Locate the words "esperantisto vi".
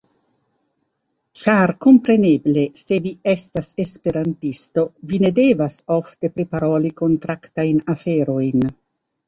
3.85-5.21